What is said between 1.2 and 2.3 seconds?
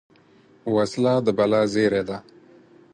د بلا زېری ده